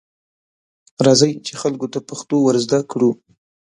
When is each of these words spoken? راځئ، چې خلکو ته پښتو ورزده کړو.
راځئ، 1.05 1.33
چې 1.45 1.53
خلکو 1.61 1.87
ته 1.93 1.99
پښتو 2.09 2.35
ورزده 2.43 2.79
کړو. 2.91 3.11